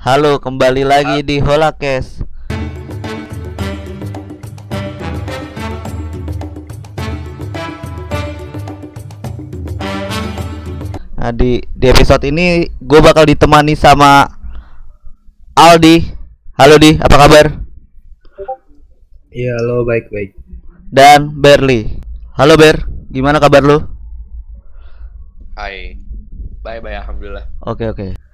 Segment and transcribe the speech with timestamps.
[0.00, 2.24] Halo, kembali lagi di Holakes.
[11.20, 14.24] Nah, di di episode ini gue bakal ditemani sama
[15.52, 16.08] Aldi.
[16.56, 17.60] Halo Di, apa kabar?
[19.28, 20.32] Iya, lo baik-baik.
[20.88, 22.00] Dan Berli.
[22.40, 23.84] Halo Ber, gimana kabar lu?
[25.60, 26.00] Hai.
[26.64, 27.52] Bye bye alhamdulillah.
[27.68, 28.29] Oke oke.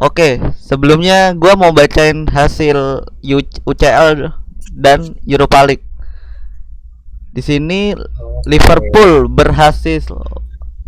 [0.00, 4.32] Oke, sebelumnya gua mau bacain hasil U- UCL
[4.72, 5.84] dan Europa League.
[7.36, 7.92] Di sini
[8.48, 10.08] Liverpool berhasil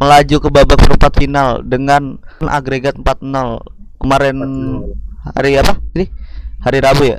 [0.01, 3.61] melaju ke babak perempat final dengan agregat 4-0.
[4.01, 4.37] Kemarin
[5.23, 5.77] hari apa?
[5.95, 6.09] Ini
[6.65, 7.19] hari Rabu ya?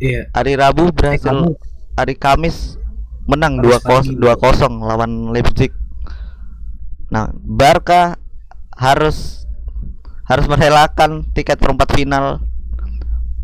[0.00, 1.34] Iya, Hari Rabu berhasil
[1.94, 2.78] hari Kamis
[3.26, 4.10] menang Kamis 2-0 pagi.
[4.16, 5.74] 2-0 lawan Leipzig.
[7.10, 8.16] Nah, Barca
[8.74, 9.43] harus
[10.24, 12.40] harus merelakan tiket perempat final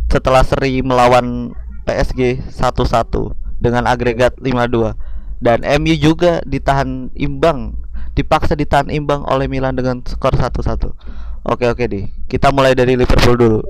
[0.09, 1.52] setelah seri melawan
[1.85, 4.96] PSG 1-1 dengan agregat 5-2
[5.45, 7.77] dan MU juga ditahan imbang
[8.16, 10.60] dipaksa ditahan imbang oleh Milan dengan skor 1-1
[11.46, 13.60] oke oke deh kita mulai dari Liverpool dulu.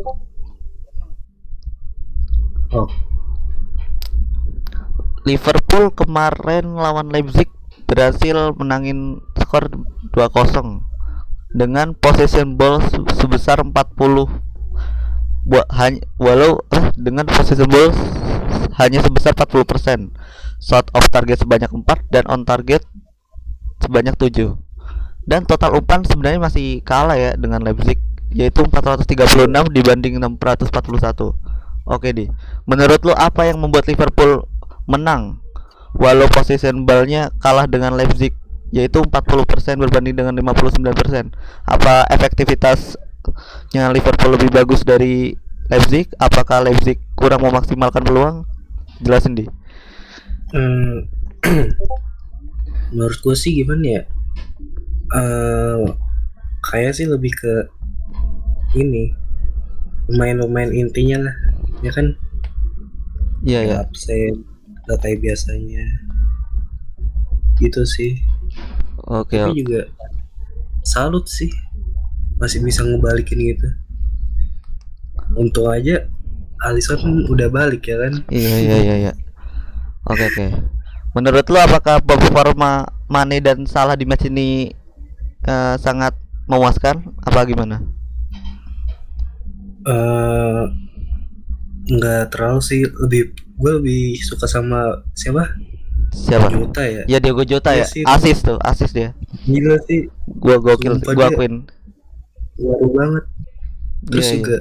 [2.70, 2.86] Oh,
[5.26, 7.50] Liverpool kemarin lawan Leipzig
[7.84, 9.66] berhasil menangin skor
[10.14, 10.89] 2-0
[11.50, 14.30] dengan possession ball se- sebesar 40
[15.50, 17.90] Wa- hanya walau eh, dengan possession ball
[18.78, 20.14] hanya sebesar 40%.
[20.60, 22.84] Shot off target sebanyak 4 dan on target
[23.80, 24.56] sebanyak 7.
[25.24, 31.34] Dan total umpan sebenarnya masih kalah ya dengan Leipzig yaitu 436 dibanding 641.
[31.88, 32.30] Oke di.
[32.68, 34.46] Menurut lo apa yang membuat Liverpool
[34.86, 35.42] menang
[35.96, 38.36] walau possession ballnya kalah dengan Leipzig
[38.70, 41.34] yaitu 40% berbanding dengan 59%.
[41.66, 45.34] Apa efektivitasnya Liverpool lebih bagus dari
[45.70, 46.10] Leipzig?
[46.18, 48.46] Apakah Leipzig kurang memaksimalkan peluang?
[49.02, 49.44] Jelasin di.
[50.54, 51.06] hmm,
[52.94, 54.02] menurut gue sih gimana ya?
[55.10, 55.82] Eh,
[56.70, 57.54] kayak sih lebih ke
[58.78, 59.10] ini
[60.06, 61.36] pemain-pemain intinya lah,
[61.82, 62.14] ya kan?
[63.46, 63.74] Iya ya.
[63.82, 64.46] Absen,
[64.86, 65.86] kayak biasanya.
[67.58, 68.29] Gitu sih.
[69.06, 69.40] Oke.
[69.40, 69.60] Tapi oke.
[69.64, 69.80] juga
[70.84, 71.48] salut sih,
[72.36, 73.68] masih bisa ngebalikin gitu.
[75.38, 76.10] Untung aja
[76.60, 78.20] Alisson udah balik ya kan?
[78.28, 79.12] Iya iya iya iya.
[80.04, 80.46] Oke oke.
[81.16, 84.70] Menurut lo apakah performa Mane dan Salah di match ini
[85.46, 86.14] eh, sangat
[86.50, 87.14] memuaskan?
[87.24, 87.80] Apa gimana?
[89.80, 90.62] eh
[91.90, 95.56] nggak terlalu sih lebih gue lebih suka sama siapa
[96.10, 96.50] Siapa?
[96.50, 97.86] Juta ya Ya Diogo Jota ya.
[98.04, 99.14] Asis tuh, asis dia.
[99.42, 101.54] gila sih Gua gokil, Sumpah gua akuin.
[102.56, 103.24] baru banget
[104.02, 104.36] terus Iya, iya.
[104.36, 104.56] juga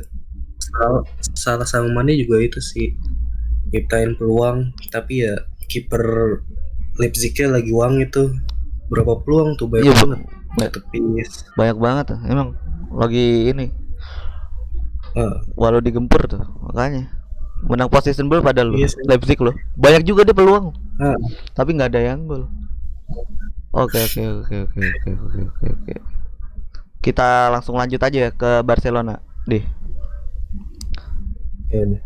[0.59, 1.01] salah,
[1.33, 2.95] salah sama Mane juga itu sih
[3.69, 6.03] nyiptain peluang tapi ya kiper
[6.95, 8.33] Leipzignya lagi uang itu
[8.87, 10.15] berapa peluang tuh banyak Bu.
[10.55, 12.19] banget tepis Banyak banget tuh.
[12.25, 12.47] Emang
[12.89, 13.69] lagi ini
[15.11, 17.09] Eh, walau digempur tuh makanya
[17.67, 18.95] menang position ball pada lu iya yes.
[19.03, 20.71] Leipzig lo banyak juga dia peluang.
[20.99, 21.15] Uh.
[21.55, 22.47] tapi nggak ada yang gol.
[23.71, 25.93] Oke oke oke oke oke oke oke
[26.99, 29.63] kita langsung lanjut aja ke Barcelona deh
[31.71, 32.03] iya,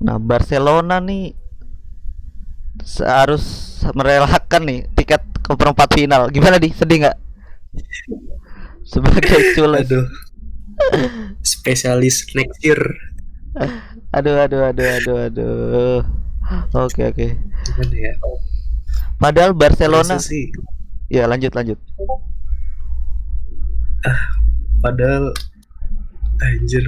[0.00, 1.36] nah Barcelona nih
[3.04, 3.44] harus
[3.94, 6.32] merelakan nih tiket ke perempat final.
[6.32, 6.72] Gimana di?
[6.72, 7.16] Sedih nggak?
[8.84, 9.86] Sebagai culas
[11.44, 12.80] spesialis next year.
[14.14, 16.00] aduh aduh aduh aduh aduh.
[16.76, 17.28] Oke oke.
[17.90, 18.12] Ya
[19.18, 20.52] padahal Barcelona Masa sih.
[21.10, 21.78] Ya lanjut lanjut.
[24.84, 25.32] Padahal
[26.44, 26.84] anjir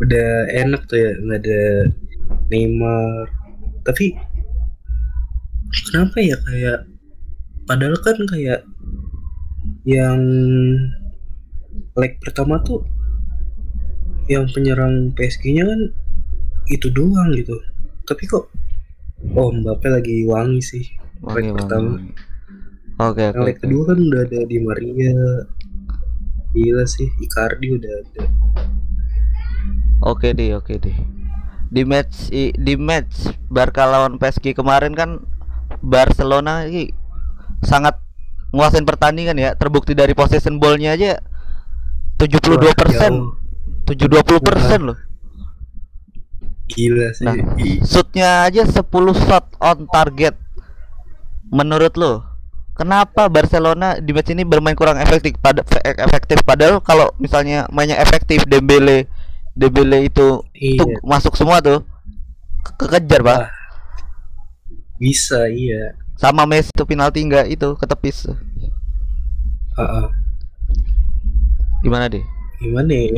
[0.00, 1.62] udah enak tuh ya nggak ada
[2.50, 3.26] Neymar.
[3.84, 4.16] Tapi
[5.92, 6.78] kenapa ya kayak
[7.68, 8.64] padahal kan kayak
[9.86, 10.20] yang
[11.94, 12.82] leg pertama tuh
[14.26, 15.80] yang penyerang PSG-nya kan
[16.70, 17.54] itu doang gitu
[18.06, 18.50] tapi kok
[19.34, 20.84] oh Mbappe lagi wangi sih
[21.22, 21.56] leg Bang.
[21.56, 21.92] pertama
[22.96, 23.60] Oke, leg oke.
[23.60, 25.12] kedua kan udah ada di Maria
[26.56, 28.24] gila sih Icardi udah ada
[30.04, 30.96] Oke deh, oke deh.
[31.72, 35.24] Di match di match Barca lawan PSG kemarin kan
[35.80, 36.92] Barcelona ini
[37.64, 37.96] sangat
[38.52, 39.56] nguasain pertandingan ya.
[39.56, 41.16] Terbukti dari possession ball-nya aja
[42.20, 43.12] 72 persen,
[43.88, 44.98] 720 persen loh.
[46.66, 47.34] Gila sih Nah,
[47.82, 48.82] shootnya aja 10
[49.16, 50.34] shot on target.
[51.46, 52.12] Menurut lo
[52.74, 55.62] kenapa Barcelona di match ini bermain kurang efektif pada
[55.96, 59.08] efektif padahal kalau misalnya mainnya efektif Dembele
[59.52, 60.84] Dembele itu Iya.
[60.84, 61.80] tuh masuk semua tuh
[62.60, 63.48] ke- kekejar pak Wah.
[64.96, 65.96] Bisa iya.
[66.16, 68.28] sama Messi itu penalti enggak itu ketepis
[69.72, 70.06] Heeh.
[71.80, 72.24] gimana deh
[72.56, 73.08] Gimana ya?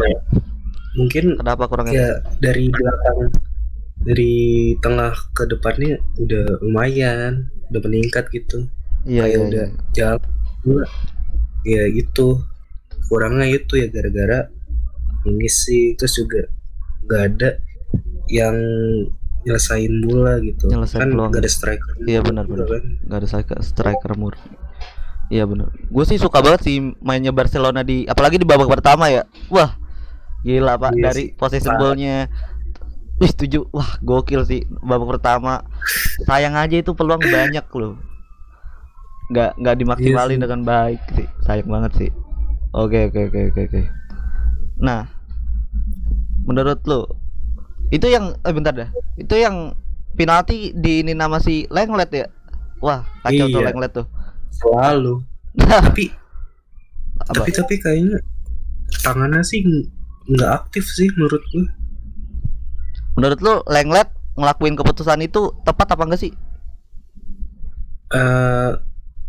[0.99, 3.31] Mungkin kenapa kurang ya dari belakang
[4.03, 4.35] dari
[4.83, 8.67] tengah ke depannya udah lumayan, udah meningkat gitu.
[9.07, 9.81] iya kayak iya, udah iya.
[9.95, 10.21] jalan
[11.65, 12.27] ya itu
[13.09, 14.51] kurangnya itu ya gara-gara
[15.25, 16.45] ini sih terus juga
[17.07, 17.51] nggak ada
[18.29, 18.57] yang
[19.47, 21.31] nyelesain bola gitu Nyelesain kan peluang.
[21.33, 22.67] nggak ada striker Iya, benar, benar.
[22.69, 22.83] kan.
[23.07, 24.45] nggak ada striker striker murni
[25.31, 29.25] iya bener gue sih suka banget sih mainnya Barcelona di apalagi di babak pertama ya
[29.49, 29.73] wah
[30.41, 31.81] gila pak Iya dari possession parah.
[31.93, 32.17] ballnya.
[33.19, 33.67] Wih setuju.
[33.69, 35.67] Wah gokil sih Babak pertama.
[36.23, 37.99] Sayang aja itu peluang banyak loh.
[39.29, 40.43] Nggak nggak dimaksimalin Iya sih.
[40.43, 41.27] dengan baik sih.
[41.43, 42.11] Sayang banget sih.
[42.71, 43.83] Oke oke oke oke oke.
[44.79, 45.09] Nah
[46.41, 47.01] Menurut lo
[47.89, 48.89] Itu yang Eh bentar dah.
[49.15, 49.75] Itu yang
[50.11, 52.27] Penalti di ini nama si Lenglet ya?
[52.79, 53.67] Wah kacau tuh Iya.
[53.67, 54.07] Lenglet tuh.
[54.53, 55.23] Selalu.
[55.59, 56.07] Tapi
[57.21, 57.35] Apa?
[57.37, 58.19] tapi tapi kayaknya
[59.01, 59.63] tangannya sih
[60.29, 61.67] nggak aktif sih menurut gue
[63.19, 64.07] Menurut lo Lenglet
[64.39, 66.33] ngelakuin keputusan itu tepat apa enggak sih?
[68.09, 68.73] eh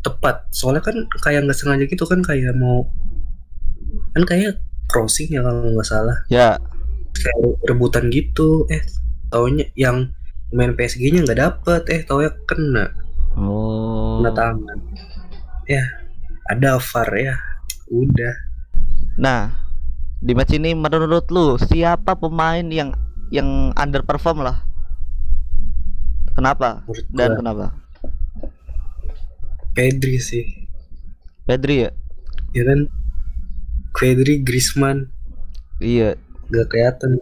[0.05, 0.47] tepat.
[0.53, 2.87] Soalnya kan kayak nggak sengaja gitu kan kayak mau
[4.15, 6.17] kan kayak crossing ya kalau nggak salah.
[6.29, 6.55] Ya.
[7.17, 8.69] Kayak rebutan gitu.
[8.69, 8.85] Eh
[9.33, 10.13] taunya yang
[10.53, 11.81] main PSG-nya nggak dapet.
[11.89, 12.85] Eh taunya kena.
[13.35, 14.21] Oh.
[14.21, 14.77] Kena tangan.
[15.65, 15.83] Ya
[16.47, 17.35] ada VAR ya.
[17.89, 18.35] Udah.
[19.19, 19.51] Nah,
[20.19, 22.91] di match ini menurut lu siapa pemain yang
[23.31, 24.67] yang underperform lah?
[26.35, 26.83] Kenapa?
[26.87, 27.65] menurut Dan kenapa?
[29.75, 30.67] Pedri sih
[31.47, 31.91] Pedri ya?
[32.51, 32.89] ya kan
[33.95, 35.07] Pedri Griezmann
[35.79, 36.19] Iya.
[36.51, 37.21] nggak kelihatan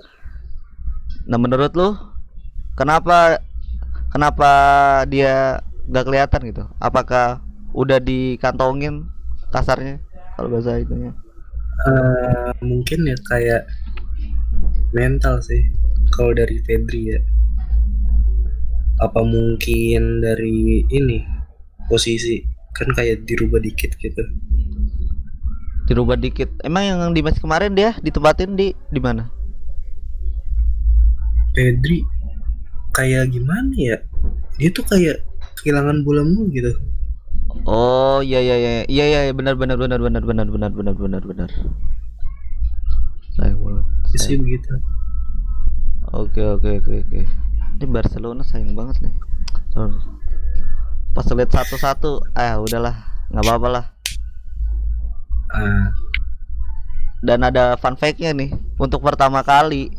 [1.27, 1.91] Nah, menurut lu
[2.79, 3.43] kenapa
[4.09, 4.49] kenapa
[5.11, 5.59] dia
[5.91, 6.63] gak kelihatan gitu?
[6.79, 7.43] Apakah
[7.75, 9.11] udah dikantongin
[9.51, 9.99] kasarnya
[10.39, 11.11] kalau bahasa itunya?
[11.77, 13.69] Eh, mungkin ya kayak
[14.97, 15.61] mental sih
[16.09, 17.21] kalau dari Pedri ya
[18.97, 21.21] apa mungkin dari ini
[21.85, 22.41] posisi
[22.73, 24.25] kan kayak dirubah dikit gitu
[25.87, 26.51] Dirubah dikit.
[26.67, 29.31] Emang yang di match kemarin dia ditempatin di di mana?
[31.55, 32.03] Pedri
[32.91, 33.97] kayak gimana ya
[34.59, 35.23] dia tuh kayak
[35.61, 36.75] kehilangan bola mulu gitu
[37.65, 41.21] Oh iya iya iya iya iya iya, benar benar benar benar benar benar benar benar
[41.23, 41.49] benar.
[44.17, 44.73] Sih begitu
[46.15, 47.21] Oke oke oke oke.
[47.77, 49.13] Ini Barcelona sayang banget nih.
[51.11, 52.95] Pas lihat satu-satu, ah udahlah,
[53.33, 53.85] nggak apa-apa lah.
[55.53, 55.89] ah
[57.25, 59.89] Dan ada fun fact-nya nih, untuk pertama kali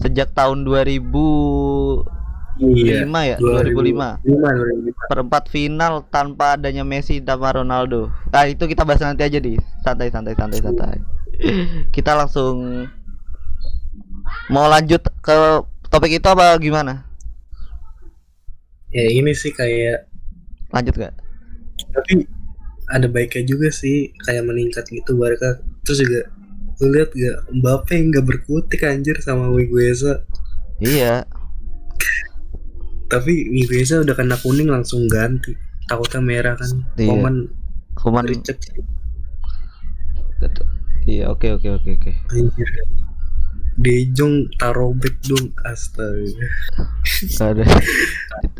[0.00, 2.19] sejak tahun 2005
[2.60, 4.20] iya ya, 2005.
[4.24, 8.12] 2005 Perempat final tanpa adanya Messi dan Ronaldo.
[8.30, 10.96] Nah, itu kita bahas nanti aja di santai santai santai santai.
[11.90, 12.86] Kita langsung
[14.52, 15.36] mau lanjut ke
[15.88, 17.10] topik itu apa gimana?
[18.90, 20.10] ya ini sih kayak
[20.70, 21.14] Lanjut gak?
[21.94, 22.26] tapi
[22.92, 26.28] ada baiknya juga sih kayak meningkat gitu Barca terus juga
[26.82, 30.26] lihat gak Mbappe nggak berkutik anjir sama Wigueza
[30.80, 31.28] Iya,
[33.10, 35.52] tapi Wigueza udah kena kuning langsung ganti
[35.90, 37.10] takutnya merah kan Iya.
[37.98, 38.38] Koman sih
[41.04, 42.12] Iya, oke oke oke oke.
[42.30, 42.68] anjir
[43.80, 46.28] De Jong taruh back dong astaga
[47.34, 47.64] Gak ada.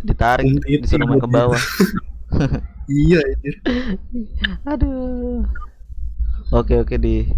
[0.00, 1.61] Ditarik, disuruh main ke bawah.
[2.90, 3.54] iya anjir
[4.66, 5.45] Aduh.
[6.50, 7.28] Oke oke di.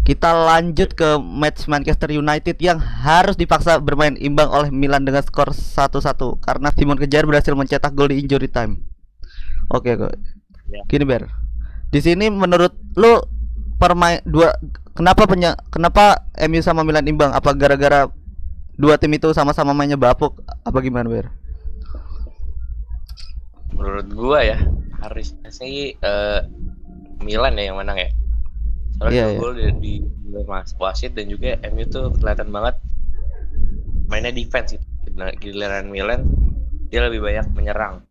[0.00, 5.52] Kita lanjut ke match Manchester United yang harus dipaksa bermain imbang oleh Milan dengan skor
[5.52, 8.80] 1-1 karena Simon Kejar berhasil mencetak gol di injury time.
[9.70, 10.16] Oke kok.
[10.72, 10.82] Ya.
[10.88, 11.28] Gini Ber.
[11.92, 13.20] Di sini menurut lu
[13.76, 14.56] permain dua
[14.96, 17.30] kenapa penya, kenapa MU sama Milan imbang?
[17.36, 18.08] Apa gara-gara
[18.80, 21.28] dua tim itu sama-sama mainnya bapuk apa gimana Ber?
[23.76, 24.58] Menurut gua ya
[25.04, 26.40] harusnya sih eh,
[27.20, 28.10] Milan ya yang menang ya.
[29.00, 29.40] Soalnya iya.
[29.40, 32.76] gol di, di di mas wasit dan juga MU tuh kelihatan banget
[34.12, 34.84] mainnya defense gitu.
[35.16, 36.28] Nah, giliran Milan
[36.92, 38.04] dia lebih banyak menyerang.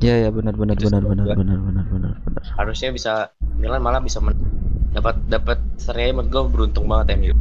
[0.00, 2.42] Iya ya benar benar Terus benar benar benar benar benar benar.
[2.56, 4.40] Harusnya bisa Milan malah bisa men-
[4.96, 7.34] dapat dapat seri menurut gua beruntung banget MU.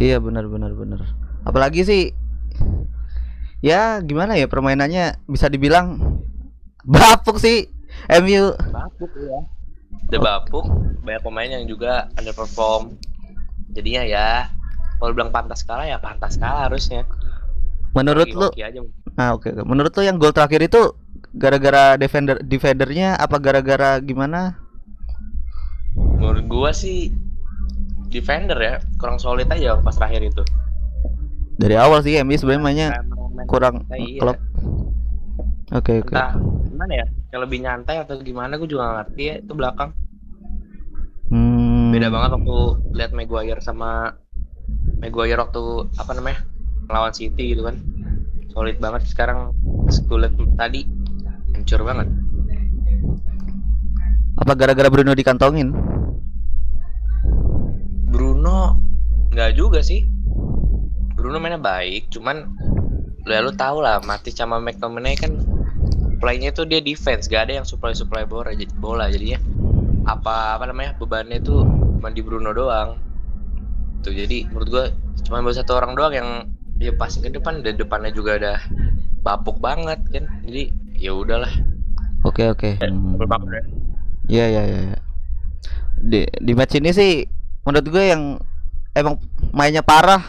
[0.00, 1.04] Iya benar benar benar.
[1.44, 2.02] Apalagi sih
[3.60, 6.00] ya gimana ya permainannya bisa dibilang
[6.88, 7.68] bapuk sih.
[8.08, 9.55] MU bapuk ya
[10.10, 10.66] udah bapuk
[11.06, 12.98] banyak pemain yang juga underperform.
[13.74, 14.28] Jadinya ya
[14.98, 17.06] kalau bilang pantas kalah ya pantas kalah harusnya.
[17.94, 18.80] Menurut lu aja
[19.16, 19.64] nah oke oke.
[19.64, 20.92] menurut lu yang gol terakhir itu
[21.32, 24.60] gara-gara defender defendernya apa gara-gara gimana?
[25.96, 27.08] Menurut gua sih
[28.12, 30.42] defender ya kurang solid aja pas terakhir itu.
[31.56, 32.88] Dari awal sih MU sebenarnya mainnya
[33.48, 34.36] kurang iya.
[35.72, 36.14] Oke oke.
[36.14, 39.90] Entah gimana ya yang lebih nyantai atau gimana gue juga gak ngerti ya itu belakang.
[41.26, 42.58] Hmm, beda banget waktu
[42.94, 44.14] lihat Maguire sama
[45.02, 46.38] Maguire waktu apa namanya
[46.86, 47.82] lawan City gitu kan.
[48.54, 49.52] Solid banget sekarang
[49.90, 50.86] liat tadi
[51.54, 52.08] hancur banget.
[54.36, 55.74] Apa gara-gara Bruno dikantongin?
[58.06, 58.78] Bruno
[59.34, 60.06] nggak juga sih.
[61.16, 62.46] Bruno mainnya baik cuman
[63.26, 65.34] ya lu tau lah Mati sama McTominay kan
[66.18, 69.40] playnya tuh dia defense gak ada yang supply supply bola bola jadinya
[70.06, 71.66] apa apa namanya bebannya tuh
[71.98, 73.00] cuma di Bruno doang
[74.00, 74.84] tuh jadi menurut gua
[75.26, 76.28] cuma baru satu orang doang yang
[76.76, 78.58] dia passing ke depan dan depannya juga udah
[79.24, 81.50] bapuk banget kan jadi ya udahlah
[82.22, 83.16] oke oke Hmm.
[83.16, 83.64] Double back deh.
[84.26, 84.80] Iya iya iya.
[84.92, 84.98] iya.
[85.96, 87.24] Di di match ini sih
[87.62, 88.22] menurut gue yang
[88.94, 89.18] emang
[89.54, 90.22] mainnya parah.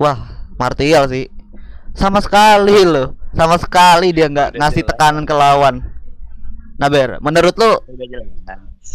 [0.00, 1.28] Wah, Martial sih.
[1.92, 3.19] Sama sekali loh.
[3.30, 4.90] Sama sekali dia nggak ngasih jelas.
[4.90, 5.74] tekanan ke lawan.
[6.76, 7.72] Nah, Ber, menurut lu.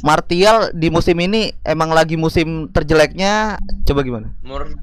[0.01, 3.55] Martial di musim ini emang lagi musim terjeleknya?
[3.85, 4.27] Coba gimana?
[4.41, 4.75] menurut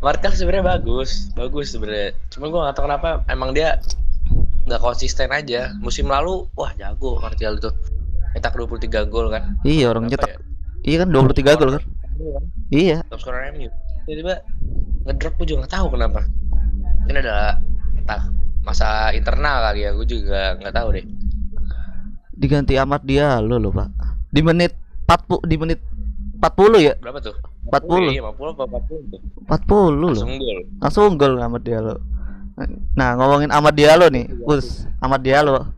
[0.00, 3.78] Martial sebenarnya bagus bagus sebenarnya cuma gua nggak tahu kenapa emang dia
[4.66, 7.70] nggak konsisten aja musim lalu wah jago Martial itu
[8.34, 10.26] nyetak 23 gol kan Iya, orang cetak.
[10.26, 10.36] ya?
[10.82, 11.82] Iya kan 23 gol kan?
[12.68, 12.96] Iya.
[13.06, 13.70] top scorer MU
[14.02, 14.34] tiba-tiba
[15.06, 16.20] ngedrop gue juga nggak tahu kenapa
[17.06, 17.62] ini adalah
[18.02, 18.22] entah
[18.62, 21.06] masa internal kali ya gue juga nggak tahu deh
[22.32, 23.88] Diganti Ahmad Diallo loh, Pak.
[24.34, 24.74] Di menit
[25.06, 25.78] 40 di menit
[26.42, 26.94] 40 ya?
[26.98, 27.38] berapa tuh
[27.70, 28.18] 40.
[28.18, 30.10] iya 50 apa 40 tuh 40 loh.
[30.10, 31.94] langsung gol langsung gol Ahmad Diallo.
[32.98, 35.70] Nah ngomongin Ahmad Diallo nih, Gus Ahmad Diallo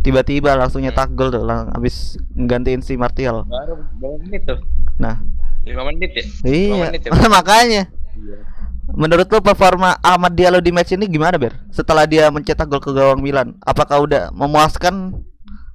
[0.00, 3.44] tiba-tiba langsung nyetak gol tuh, lang habis nggantiin si Martial.
[3.44, 4.58] baru berapa menit tuh
[4.96, 5.20] Nah,
[5.68, 7.10] 5 menit ya iya, menit ya?
[7.36, 7.82] makanya.
[8.16, 8.36] iya
[8.88, 11.58] Menurut lo performa Ahmad Diallo di match ini gimana Ber?
[11.68, 15.16] Setelah dia mencetak gol ke gawang Milan, apakah udah memuaskan?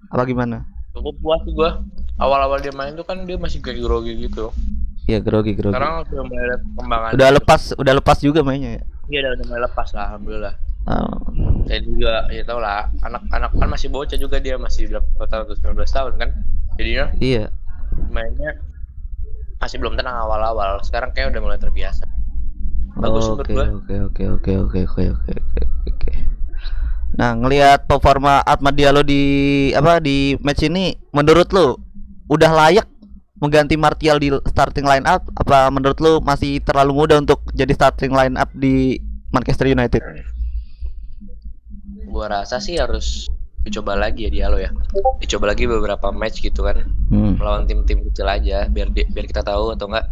[0.07, 0.67] Apa gimana?
[0.91, 1.79] cukup puas sih gua
[2.19, 4.51] awal-awal dia main tuh kan dia masih kayak grogi gitu
[5.07, 5.71] Iya grogi grogi.
[5.71, 8.83] sekarang udah mulai ada perkembangan Udah lepas, udah lepas juga mainnya ya.
[9.07, 11.15] iya udah, udah mulai lepas lah alhamdulillah Oh,
[11.63, 15.57] saya juga ya tau lah anak-anak kan masih bocah juga dia masih berapa tahun tuh
[15.79, 16.29] 19 tahun kan
[16.75, 17.43] jadinya iya.
[18.11, 18.57] mainnya
[19.63, 22.03] masih belum tenang awal-awal sekarang kayak udah mulai terbiasa
[22.99, 26.11] Oke Oke oke oke oke oke oke oke.
[27.15, 29.21] Nah ngelihat performa Atma Diallo di
[29.71, 31.79] apa di match ini, menurut lo
[32.27, 32.87] udah layak
[33.39, 35.23] mengganti Martial di starting line up?
[35.39, 38.99] Apa menurut lo masih terlalu muda untuk jadi starting line up di
[39.31, 40.03] Manchester United?
[42.11, 43.31] Gua rasa sih harus
[43.63, 44.71] dicoba lagi ya Diallo ya.
[45.23, 47.39] Dicoba lagi beberapa match gitu kan, hmm.
[47.39, 50.07] melawan tim-tim kecil aja, biar biar kita tahu atau enggak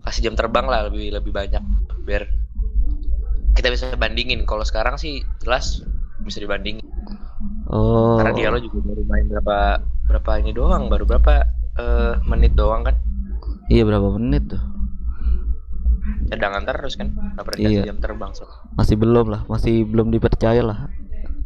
[0.00, 1.60] kasih jam terbang lah lebih lebih banyak
[2.02, 2.22] biar
[3.52, 5.84] kita bisa bandingin kalau sekarang sih jelas
[6.22, 6.84] bisa dibandingin
[7.70, 8.18] Oh.
[8.18, 9.56] karena Diallo juga baru main berapa
[10.04, 11.46] berapa ini doang baru berapa
[11.78, 12.98] eh, menit doang kan
[13.70, 14.62] Iya berapa menit tuh?
[16.26, 17.82] cadangan terus kan nggak pernah Iya.
[17.86, 20.90] jam terbang so Masih belum lah, masih belum dipercaya lah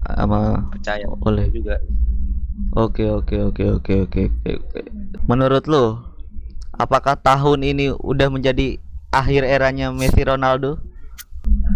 [0.05, 1.49] sama percaya oleh.
[1.49, 1.77] juga
[2.73, 4.81] Oke oke oke oke oke oke oke.
[5.25, 6.15] Menurut lo,
[6.73, 8.79] apakah tahun ini udah menjadi
[9.15, 10.83] akhir eranya Messi Ronaldo?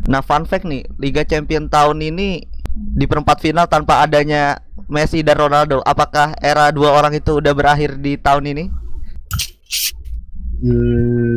[0.09, 2.43] Nah, fun fact nih, Liga Champion tahun ini
[2.75, 8.01] di perempat final tanpa adanya Messi dan Ronaldo, apakah era dua orang itu udah berakhir
[8.01, 8.65] di tahun ini?
[10.59, 11.37] Hmm,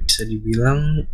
[0.00, 1.04] bisa dibilang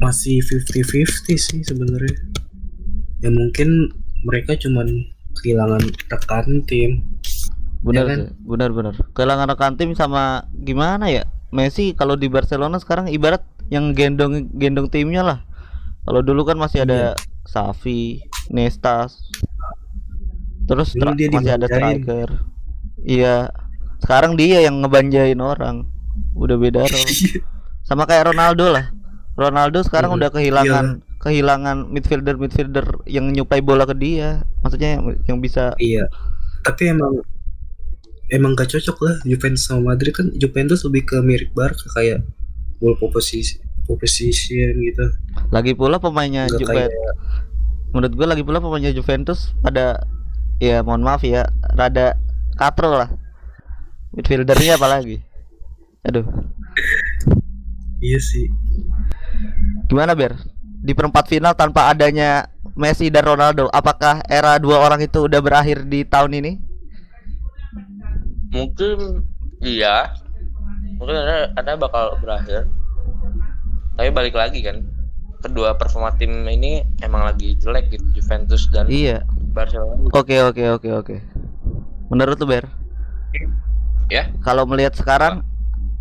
[0.00, 2.16] masih 50-50 sih sebenarnya.
[3.20, 3.92] Ya mungkin
[4.24, 4.88] mereka cuman
[5.42, 7.04] kehilangan rekan tim.
[7.80, 8.16] Benar, kan?
[8.16, 8.94] sih, benar, benar.
[9.16, 11.24] Kehilangan rekan tim sama gimana ya?
[11.50, 15.38] Messi kalau di Barcelona sekarang ibarat yang gendong gendong timnya lah.
[16.04, 17.16] Kalau dulu kan masih ada
[17.48, 18.22] Safi,
[18.52, 19.08] Nesta,
[20.68, 22.28] terus Dulu dia masih ada striker.
[23.02, 23.50] Iya.
[24.00, 25.88] Sekarang dia yang ngebanjain orang.
[26.36, 27.10] Udah beda role.
[27.88, 28.92] Sama kayak Ronaldo lah.
[29.34, 30.86] Ronaldo sekarang Hmm, udah kehilangan
[31.20, 34.44] kehilangan midfielder midfielder yang nyuplai bola ke dia.
[34.64, 36.06] Maksudnya yang, yang bisa Iya.
[36.64, 37.24] Tapi emang
[38.30, 39.16] emang gak cocok lah.
[39.26, 42.24] Juventus sama Madrid kan Juventus lebih ke mirip Barca kayak
[42.80, 43.60] ball position
[43.98, 45.06] position gitu.
[45.50, 46.90] lagi pula pemainnya Nggak kayak
[47.90, 50.06] menurut gue lagi pula pemainnya Juventus pada
[50.62, 52.14] ya mohon maaf ya rada
[52.54, 53.10] katro lah.
[54.14, 55.22] Midfieldernya apalagi?
[56.06, 56.26] Aduh.
[57.98, 58.46] Iya sih.
[59.90, 60.38] gimana ber?
[60.80, 62.46] Di perempat final tanpa adanya
[62.78, 66.69] Messi dan Ronaldo apakah era dua orang itu udah berakhir di tahun ini
[68.50, 69.24] Mungkin
[69.62, 70.14] iya.
[70.98, 72.66] Mungkin ada ada bakal berakhir.
[73.96, 74.84] Tapi balik lagi kan.
[75.40, 79.24] Kedua performa tim ini emang lagi jelek gitu Juventus dan iya
[79.56, 80.12] Barcelona.
[80.12, 81.16] oke oke oke oke
[82.12, 82.66] menurut lu ber
[84.10, 85.46] Ya, kalau melihat sekarang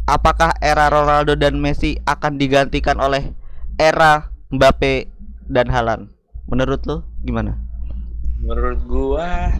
[0.09, 3.37] apakah era Ronaldo dan Messi akan digantikan oleh
[3.77, 5.05] era Mbappe
[5.45, 6.09] dan Haaland
[6.49, 7.53] menurut lu gimana
[8.41, 9.53] menurut gua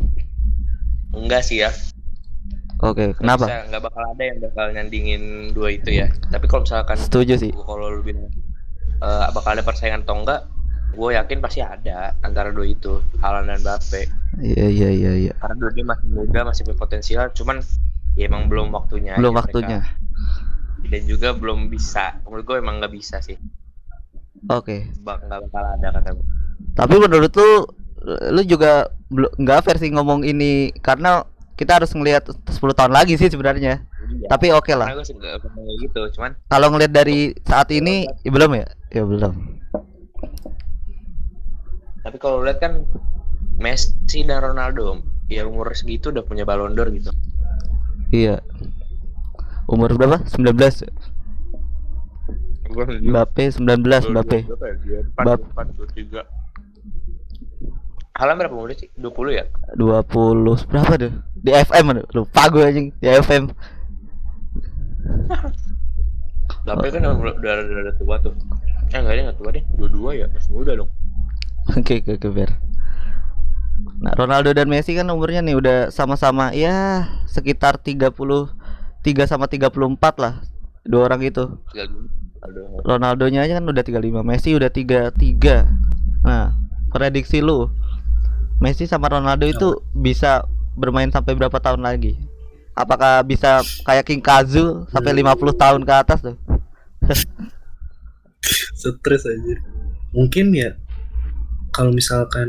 [1.13, 1.69] enggak sih ya.
[2.79, 6.07] Oke Nggak kenapa nggak bakal ada yang bakal nyandingin dua itu ya.
[6.31, 8.31] Tapi kalau misalkan setuju sih kalau lu bilang
[8.99, 10.47] eh, bakal ada persaingan atau enggak,
[10.95, 14.01] gue yakin pasti ada antara dua itu, Haaland dan Mbappe.
[14.39, 17.63] iya iya iya iya Karena dua dia masih muda, masih berpotensial, cuman
[18.19, 19.15] ya emang belum waktunya.
[19.15, 20.87] belum waktunya mereka.
[20.89, 22.17] Dan juga belum bisa.
[22.25, 23.37] Menurut gue emang nggak bisa sih.
[24.47, 26.25] oke Bak nggak bakal ada kata gue.
[26.75, 27.51] Tapi menurut lu
[28.31, 31.23] lu juga nggak sih ngomong ini karena
[31.59, 33.83] kita harus ngelihat 10 tahun lagi sih sebenarnya.
[33.83, 34.27] Iya.
[34.31, 34.95] Tapi oke lah.
[34.95, 38.67] Pernah kayak gitu, cuman Kalau ngelihat dari saat ini ya belum ya?
[38.95, 39.59] Ya belum.
[41.99, 42.87] tapi kalau lihat kan
[43.59, 47.11] Messi dan Ronaldo ya umur segitu udah punya Ballon d'Or gitu.
[48.09, 48.39] Iya.
[49.67, 50.23] Umur berapa?
[50.25, 50.89] 19.
[53.03, 54.39] Mbappe 19 Mbappe.
[55.21, 55.51] Bap-
[58.19, 58.91] Halan berapa umurnya sih?
[58.99, 59.47] 20 ya?
[59.79, 61.11] 20 berapa tuh?
[61.39, 63.47] Di FM aduh, lupa gue anjing di FM.
[66.67, 68.35] Mbappe kan udah, udah, udah, tua tuh.
[68.91, 70.91] Eh enggak dia enggak tua deh, dua-dua ya, masih muda dong.
[71.79, 72.51] Oke oke oke Ber.
[74.03, 78.51] Nah Ronaldo dan Messi kan umurnya nih udah sama-sama ya sekitar 33
[79.31, 79.71] sama 34
[80.19, 80.43] lah
[80.83, 81.55] dua orang itu.
[82.83, 85.71] Ronaldonya aja kan udah 35, Messi udah 33.
[86.27, 86.51] Nah,
[86.91, 87.71] prediksi lu
[88.59, 90.43] Messi sama Ronaldo itu bisa
[90.75, 92.19] bermain sampai berapa tahun lagi?
[92.75, 96.35] Apakah bisa kayak King Kazu sampai 50 tahun ke atas tuh?
[98.79, 99.55] Stres aja.
[100.11, 100.75] Mungkin ya
[101.71, 102.47] kalau misalkan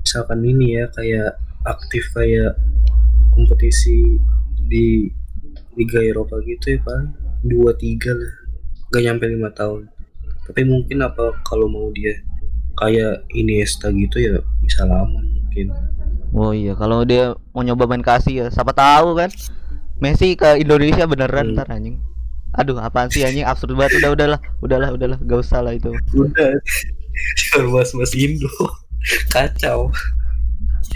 [0.00, 2.56] misalkan ini ya kayak aktif kayak
[3.32, 4.18] kompetisi
[4.68, 5.08] di
[5.78, 7.14] Liga Eropa gitu ya paling
[7.46, 8.32] dua tiga lah
[8.90, 9.88] gak nyampe lima tahun
[10.44, 12.18] tapi mungkin apa kalau mau dia
[12.80, 15.68] kayak Iniesta gitu ya bisa lama mungkin
[16.30, 19.34] Oh iya, kalau dia mau nyoba main kasih ya, siapa tahu kan.
[19.98, 21.58] Messi ke Indonesia beneran Hmm.
[21.58, 21.98] ntar anjing.
[22.54, 25.90] Aduh, apaan sih anjing absurd banget udah udahlah, udahlah, udahlah, gak usah lah itu.
[26.14, 26.54] udah
[27.74, 28.46] mas mas Indo
[29.26, 29.90] kacau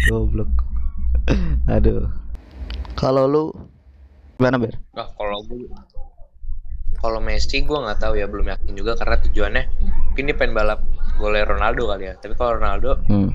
[0.07, 0.47] Goblok.
[1.67, 2.07] Aduh.
[2.95, 3.45] Kalau lu
[4.39, 4.79] gimana, Ber?
[4.95, 5.67] Nah, kalau gue
[7.05, 9.63] kalau Messi gue nggak tahu ya belum yakin juga karena tujuannya
[10.09, 10.81] mungkin dia pengen balap
[11.21, 12.17] golnya Ronaldo kali ya.
[12.17, 13.29] Tapi kalau Ronaldo Hmm.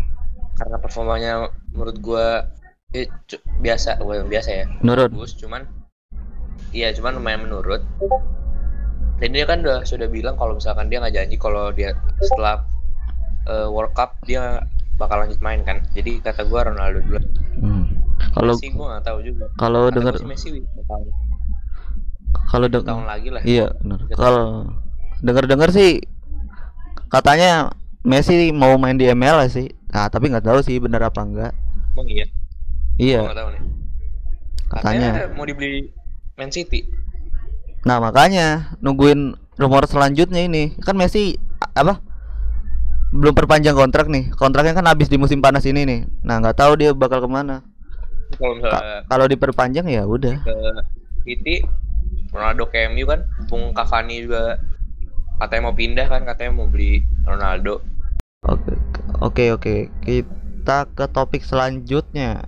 [0.57, 1.31] karena performanya
[1.69, 2.25] menurut gue
[2.97, 3.05] eh,
[3.61, 4.65] biasa gue biasa ya.
[4.81, 5.13] Menurut?
[5.13, 5.69] Bagus cuman
[6.73, 7.85] iya cuman lumayan menurut.
[9.21, 11.93] Dan dia kan udah sudah bilang kalau misalkan dia nggak janji kalau dia
[12.25, 12.65] setelah
[13.45, 14.65] eh, World Cup dia
[14.97, 15.85] bakal lanjut main kan.
[15.93, 17.21] Jadi kata gue Ronaldo dulu.
[17.61, 17.85] Hmm.
[18.33, 19.45] kalau Messi gue nggak tahu juga.
[19.55, 21.05] kalau dengar gua sih Messi bakal
[22.49, 23.99] kalau tahun dengar lagi lah iya benar.
[24.09, 24.45] Kalau
[25.21, 26.01] dengar-dengar sih
[27.09, 29.67] katanya Messi mau main di MLS sih.
[29.91, 31.51] Nah, tapi nggak tahu sih benar apa enggak.
[31.93, 32.25] Emang iya
[32.99, 33.63] Iya, nggak tahu nih
[34.69, 35.09] katanya.
[35.13, 35.89] Katanya mau dibeli
[36.37, 36.85] Man City.
[37.83, 40.75] Nah, makanya nungguin rumor selanjutnya ini.
[40.79, 41.35] Kan Messi
[41.75, 41.99] apa?
[43.09, 44.29] Belum perpanjang kontrak nih.
[44.37, 45.99] Kontraknya kan habis di musim panas ini nih.
[46.23, 47.65] Nah, nggak tahu dia bakal ke mana.
[48.37, 50.37] Kalau misalnya Ka- kalau diperpanjang ya udah.
[50.45, 50.57] ke
[51.25, 51.65] City,
[52.29, 54.61] Ronaldo ke MU kan, Bung Cavani juga
[55.39, 57.81] katanya mau pindah kan, katanya mau beli Ronaldo.
[58.45, 58.73] Oke,
[59.19, 59.75] oke, oke.
[60.03, 62.45] Kita ke topik selanjutnya.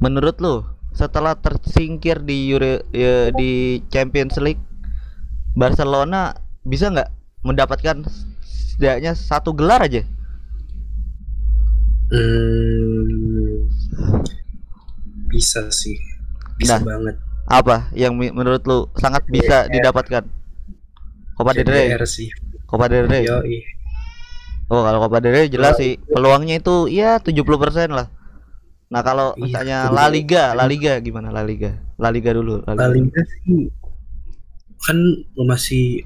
[0.00, 0.64] Menurut lu,
[0.94, 4.62] setelah tersingkir di Euro, ya, di Champions League,
[5.54, 6.34] Barcelona
[6.66, 7.10] bisa nggak
[7.44, 8.02] mendapatkan
[8.42, 10.02] setidaknya satu gelar aja?
[12.10, 13.66] Hmm,
[15.30, 15.98] bisa sih,
[16.58, 16.86] bisa Nah.
[16.86, 17.16] banget.
[17.44, 20.24] Apa yang menurut lu sangat bisa didapatkan?
[21.34, 22.30] Copa del Rey, sih.
[22.64, 23.26] Copa del Rey.
[23.26, 23.58] Yoi.
[24.66, 27.42] Oh, kalau Copa del Rey jelas sih peluangnya itu ya 70%
[27.90, 28.08] lah.
[28.88, 29.78] Nah, kalau Iya, misalnya.
[29.90, 31.74] La Liga, La Liga gimana La Liga?
[31.98, 33.10] La Liga dulu, La La Liga.
[33.10, 33.68] Liga sih
[34.84, 34.98] kan
[35.34, 36.04] masih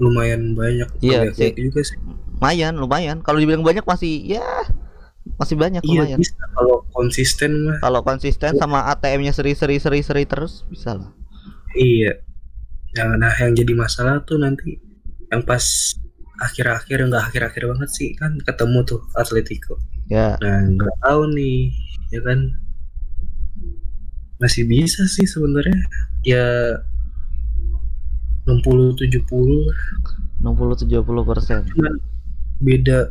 [0.00, 1.52] lumayan banyak Iya, Liga sih.
[1.54, 1.96] juga sih.
[2.34, 4.42] lumayan lumayan kalau dibilang banyak masih ya
[5.34, 6.18] masih banyak iya lumayan.
[6.22, 6.34] bisa.
[6.54, 7.78] Kalau konsisten mah.
[7.82, 11.10] Kalau konsisten sama ATM-nya seri-seri seri-seri terus bisa lah.
[11.74, 12.22] Iya.
[12.94, 14.78] Yang nah yang jadi masalah tuh nanti
[15.34, 15.62] yang pas
[16.38, 19.74] akhir-akhir nggak akhir-akhir banget sih kan ketemu tuh Atletico.
[20.06, 20.38] Ya.
[20.38, 21.74] Nah nggak tahu nih
[22.14, 22.38] ya kan.
[24.38, 25.82] Masih bisa sih sebenarnya.
[26.22, 26.78] Ya
[28.46, 29.24] 60 70
[29.66, 29.80] lah.
[30.46, 31.64] 60 70 persen.
[32.62, 33.10] Beda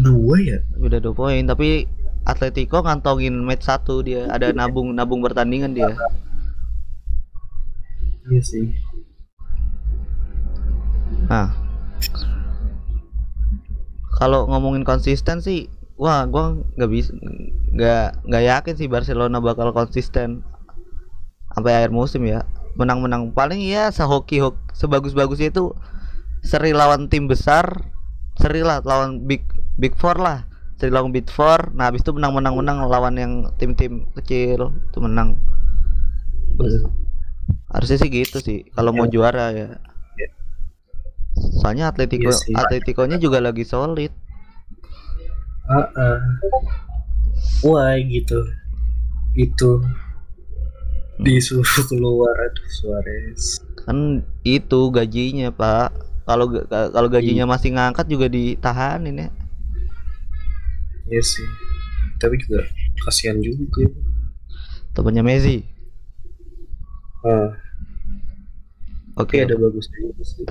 [0.00, 0.58] dua ya?
[0.80, 1.84] Udah dua poin tapi
[2.24, 4.30] Atletico ngantongin match satu dia.
[4.30, 5.92] Ada nabung nabung pertandingan dia.
[8.30, 8.66] Iya sih.
[11.28, 11.50] Nah.
[14.22, 15.66] Kalau ngomongin konsisten sih
[15.98, 17.10] wah gua nggak bisa
[17.74, 20.46] nggak nggak yakin sih Barcelona bakal konsisten
[21.52, 22.46] sampai akhir musim ya.
[22.78, 25.74] Menang-menang paling ya sehoki hok sebagus-bagusnya itu
[26.46, 27.91] seri lawan tim besar
[28.42, 29.46] seri lah lawan big
[29.78, 30.42] big four lah.
[30.82, 31.70] Seri lawan big four.
[31.78, 35.38] Nah habis itu menang-menang menang lawan yang tim-tim kecil itu menang.
[37.70, 39.68] Harusnya sih gitu sih kalau mau juara ya.
[40.18, 40.28] Iya.
[41.32, 42.52] soalnya Atletico Iya sih.
[42.52, 44.10] Atletico-nya juga lagi solid.
[45.70, 46.18] Ah ah.
[47.62, 48.42] why gitu.
[49.38, 49.80] Itu.
[51.22, 53.62] Disuruh keluar aduh Suarez.
[53.86, 59.30] Kan itu gajinya pak kalau kalau gajinya masih ngangkat juga ditahanin ya.
[61.10, 61.48] Iya sih.
[62.18, 62.62] Tapi juga
[63.02, 63.90] kasihan juga
[64.94, 65.66] temannya Messi.
[67.26, 67.54] Ah.
[69.18, 69.42] Oke.
[69.42, 70.46] Tapi ada bagusnya juga sih.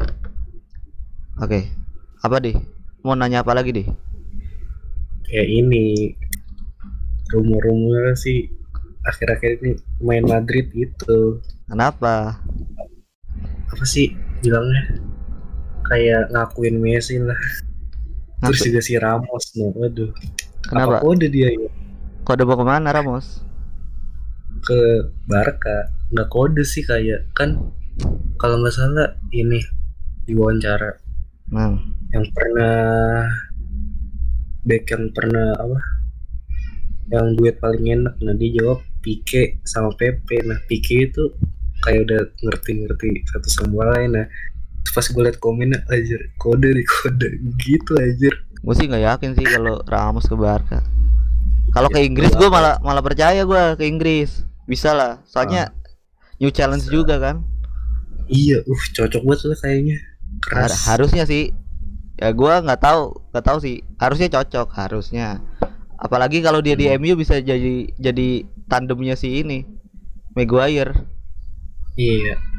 [1.42, 1.60] Oke.
[2.22, 2.54] Apa deh
[3.02, 3.88] mau nanya apa lagi deh
[5.26, 6.14] kayak ini
[7.34, 8.52] rumor-rumor sih
[9.08, 9.72] akhir-akhir ini
[10.04, 12.38] main Madrid itu kenapa?
[13.72, 15.02] Apa sih bilangnya
[15.92, 17.36] kayak ngakuin Messi lah.
[18.42, 20.12] Terus Ngaku- juga si Ramos no waduh
[20.64, 20.98] kenapa?
[20.98, 21.70] Apa kode dia ya?
[22.24, 23.44] Kode mau ke mana Ramos?
[24.64, 25.92] Ke Barca.
[26.16, 27.60] Nggak kode sih kayak kan
[28.40, 29.60] kalau nggak salah ini
[30.26, 30.96] diwawancara.
[31.52, 31.76] Nah.
[32.12, 32.76] Yang pernah
[34.64, 35.80] back yang pernah apa?
[37.12, 40.40] Yang duet paling enak nah dia jawab Pique sama Pepe.
[40.48, 41.30] Nah Pique itu
[41.82, 44.26] kayak udah ngerti-ngerti satu sama lain nah.
[44.26, 44.51] Terus
[44.92, 47.30] pas gue liat komennya aja kode di kode.
[47.62, 50.86] Gitu aja gue sih nggak yakin sih kalau Ramos ke Barca.
[51.74, 54.46] Kalau Ya, ke Inggris gua gue malah malah percaya gue ke Inggris.
[54.70, 55.74] Bisa lah soalnya
[56.38, 56.94] new challenge Bisa.
[56.94, 57.42] juga kan.
[58.30, 59.98] Iya uh cocok banget lah kayaknya.
[60.54, 61.52] Har- harusnya sih
[62.22, 63.02] ya gua nggak tahu
[63.34, 63.82] nggak tahu sih.
[63.98, 65.42] Harusnya cocok harusnya.
[65.98, 69.66] Apalagi kalau dia di MU bisa jadi jadi tandemnya si ini
[70.38, 70.94] Maguire.
[71.98, 72.51] Iya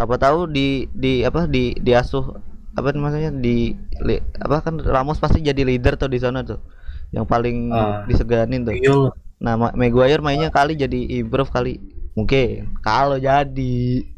[0.00, 2.24] siapa tahu di di apa di diasuh
[2.72, 6.56] apa namanya di li- apa kan Ramos pasti jadi leader tuh di sana tuh.
[7.12, 8.08] Yang paling Ah.
[8.08, 8.72] diseganin tuh.
[8.72, 8.96] Iya.
[8.96, 11.76] Lah nah Ma- Maguire mainnya kali jadi improve kali.
[12.16, 14.08] Mungkin kalau jadi.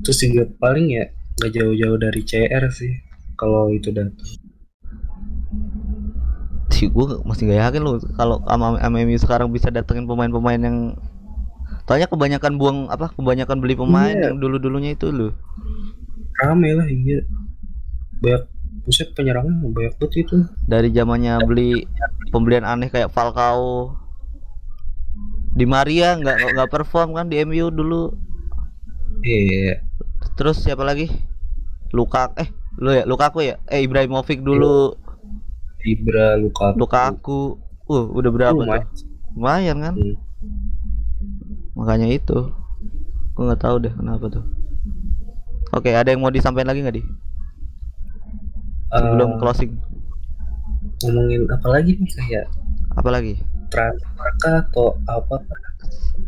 [0.00, 1.04] Terus juga paling ya
[1.34, 2.94] nggak jauh-jauh dari CR sih
[3.34, 4.22] kalau itu datang.
[6.70, 10.78] Sih gue masih gak yakin loh kalau sama sama MU sekarang bisa datengin pemain-pemain yang
[11.84, 14.32] Soalnya kebanyakan buang apa kebanyakan beli pemain Iya.
[14.32, 15.32] yang dulu-dulunya itu loh.
[16.34, 17.22] rame lah iya
[18.18, 18.42] banyak
[18.82, 21.86] buset penyerangnya banyak banget itu Dari zamannya beli
[22.28, 23.94] pembelian aneh kayak Falcao.
[25.54, 28.10] Di Maria nggak nggak perform kan di MU dulu.
[29.22, 29.78] iya
[30.34, 31.06] Terus siapa lagi?
[31.94, 33.62] Luka eh lu ya Lukaku ya?
[33.70, 34.98] Eh Ibrahimovic dulu.
[35.84, 37.40] Ibra Lukaku Lukaku.
[37.84, 38.56] Uh, udah berapa?
[38.56, 38.88] Lumayan.
[39.36, 39.94] Lumayan kan?
[39.94, 40.16] Hmm.
[41.74, 42.50] Makanya itu.
[43.34, 44.44] Gue nggak tahu deh kenapa tuh.
[45.70, 47.04] Oke, ada yang mau disampaikan lagi nggak di?
[48.90, 49.72] Sebelum Eh, closing.
[50.94, 52.46] ngomongin apa lagi nih kayak
[52.94, 53.34] Apa lagi?
[53.66, 55.42] transfer atau apa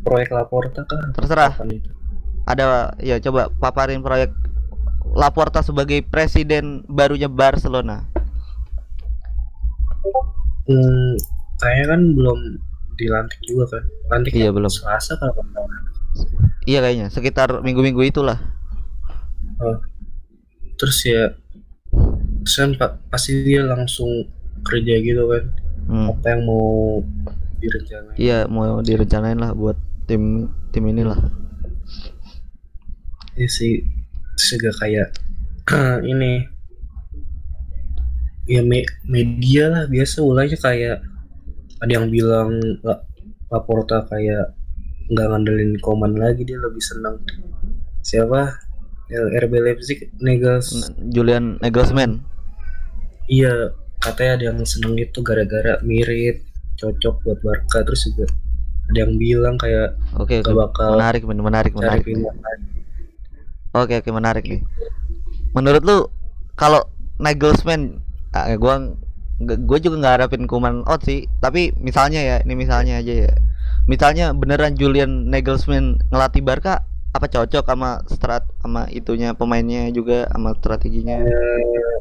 [0.02, 1.54] proyek Laporta kah Terserah.
[1.62, 1.94] Itu?
[2.42, 2.64] Ada
[2.98, 4.34] ya coba paparin proyek
[5.14, 8.02] Laporta sebagai presiden barunya Barcelona.
[10.66, 11.14] Hmm,
[11.56, 12.38] kayaknya kan belum
[12.96, 14.68] dilantik juga kan lantik Iya, belum.
[14.68, 15.68] Selasa kalau nggak.
[16.66, 18.38] Iya kayaknya sekitar minggu-minggu itulah.
[20.76, 21.32] terus ya
[22.44, 24.28] terus kan pa- pasti dia langsung
[24.60, 25.44] kerja gitu kan
[25.88, 26.12] Hmm.
[26.12, 27.00] apa yang mau
[27.56, 31.16] direncanain Iya mau direncanain lah buat tim tim inilah.
[33.32, 33.80] ya sih
[34.36, 35.08] juga kayak
[36.04, 36.44] ini
[38.46, 41.00] ya me- media lah biasa ulahnya kayak
[41.80, 43.02] ada yang bilang La-
[43.52, 44.56] Laporta kayak
[45.06, 47.22] nggak ngandelin Koman lagi dia lebih senang.
[48.02, 48.66] Siapa?
[49.14, 50.90] RB Leipzig Nagels.
[51.14, 52.26] Julian Nagelsmann.
[53.30, 53.70] Iya
[54.02, 56.42] katanya ada yang seneng itu gara-gara mirip
[56.74, 57.86] cocok buat Barca.
[57.86, 58.26] Terus juga
[58.90, 60.52] ada yang bilang kayak oke oke.
[60.54, 62.02] bakal menarik men- menarik menarik.
[63.74, 64.62] oke oke menarik nih.
[65.54, 65.98] Menurut lu
[66.58, 66.82] kalau
[67.22, 68.02] Nagelsmann
[68.34, 68.90] ah, gua
[69.40, 71.28] gue juga nggak harapin kuman out sih.
[71.40, 73.32] Tapi misalnya ya ini misalnya aja ya.
[73.86, 76.82] Misalnya beneran Julian Nagelsmann ngelatih Barca
[77.14, 81.22] apa cocok sama strat sama itunya pemainnya juga sama strateginya?
[81.22, 81.96] Eh,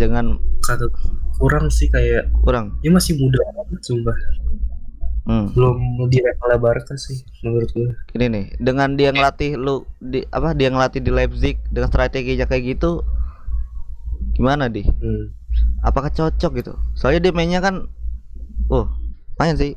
[0.00, 0.40] jangan.
[0.64, 0.88] kata
[1.36, 2.80] kurang sih kayak kurang.
[2.80, 4.16] dia masih muda banget sumpah.
[5.24, 5.48] Hmm.
[5.56, 10.52] belum di level Barca sih menurut gue ini nih dengan dia ngelatih lu di apa
[10.52, 13.00] dia ngelatih di Leipzig dengan strateginya kayak gitu
[14.36, 14.84] gimana di?
[14.84, 15.32] Hmm.
[15.80, 16.72] Apakah cocok gitu?
[16.94, 17.86] Soalnya dia mainnya kan
[18.68, 18.88] oh
[19.36, 19.74] main sih.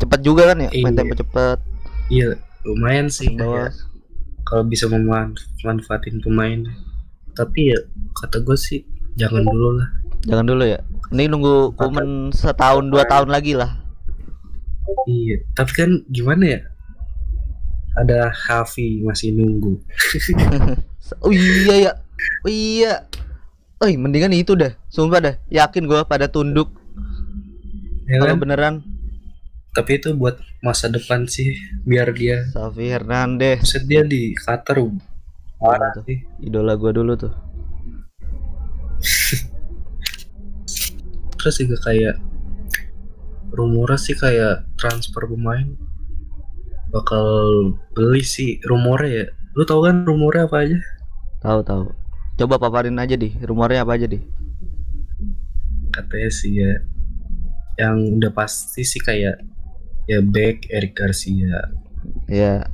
[0.00, 0.98] Cepat juga kan ya main Iya.
[1.04, 1.58] tempo cepet.
[2.08, 2.28] Iya
[2.62, 3.74] lumayan sih kayak
[4.46, 6.64] kalau bisa memanfaatin pemain.
[7.32, 7.78] Tapi ya
[8.16, 8.84] kata gue sih
[9.16, 9.88] jangan dulu lah.
[10.24, 10.80] Jangan dulu ya?
[11.12, 13.68] Ini nunggu Kuman setahun dua tahun lagi lah.
[15.06, 16.60] Iya tapi kan gimana ya?
[17.92, 19.76] Ada Hafi masih nunggu.
[21.20, 21.92] Oh iya ya
[22.40, 23.04] oh iya
[23.82, 24.70] Eh, mendingan itu dah.
[24.88, 25.34] Sumpah dah.
[25.50, 26.70] Yakin gua pada tunduk
[28.12, 28.42] ya kalau kan?
[28.44, 28.74] beneran
[29.72, 31.56] tapi itu buat masa depan sih
[31.88, 34.76] biar dia Xavi Hernandez Buset, dia di Qatar
[35.56, 36.04] parah tuh?
[36.44, 37.32] idola gua dulu tuh.
[41.40, 42.20] terus juga kayak
[43.56, 45.72] rumornya sih kayak transfer pemain
[46.92, 47.24] bakal
[47.96, 50.78] beli sih rumornya ya lu tau kan rumornya apa aja
[51.42, 51.90] Tahu tahu.
[52.42, 54.18] Coba paparin aja di rumornya apa aja di.
[55.92, 56.72] katanya sih ya
[57.76, 59.38] yang udah pasti sih kayak
[60.04, 61.68] ya back Eric Garcia
[62.26, 62.66] Ya,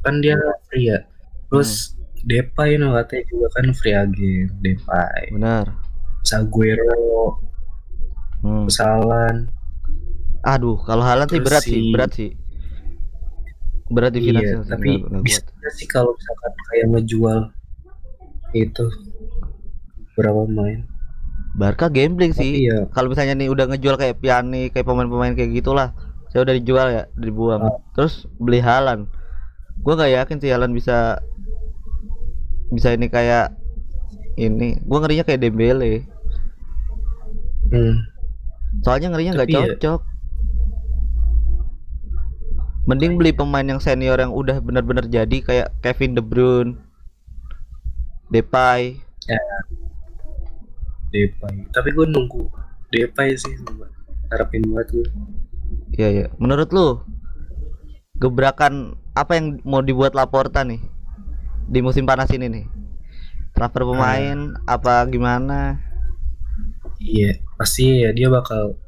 [0.00, 1.02] kan dia free ya
[1.50, 5.66] terus Depay no katanya juga kan free agent Depay benar.
[6.22, 7.36] Saguero
[8.40, 8.66] Hmm.
[8.66, 9.50] Salan
[10.42, 12.30] Aduh, kalau Halan sih berat sih, si- berat sih.
[13.86, 17.40] Berat di iya finansial sih, tapi bisa sih kalau misalkan kayak ngejual
[18.52, 18.84] itu
[20.14, 20.84] berapa main
[21.52, 22.64] Barca gambling sih.
[22.64, 25.92] ya Kalau misalnya nih udah ngejual kayak Piani, kayak pemain-pemain kayak gitulah.
[26.32, 27.60] Saya udah dijual ya, dibuang.
[27.60, 27.76] Ah.
[27.92, 29.04] Terus beli Halan.
[29.84, 31.20] Gua nggak yakin sih Halan bisa
[32.72, 33.52] bisa ini kayak
[34.40, 34.80] ini.
[34.88, 36.08] Gua ngerinya kayak Dembele.
[37.68, 38.00] hmm,
[38.80, 40.00] Soalnya ngerinya nggak ya- cocok.
[42.88, 46.80] Mending beli pemain yang senior yang udah benar-benar jadi kayak Kevin De Bruyne,
[48.32, 48.96] Depay.
[51.12, 52.48] Depay tapi gue nunggu
[52.88, 53.88] Depay sih sumpah.
[54.32, 55.06] harapin banget gue
[55.92, 56.26] Iya ya.
[56.40, 57.04] Menurut lu
[58.16, 60.80] gebrakan apa yang mau dibuat Laporta nih
[61.68, 62.64] di musim panas ini nih?
[63.52, 65.76] Transfer pemain apa gimana?
[66.96, 68.78] iya pasti ya dia bakal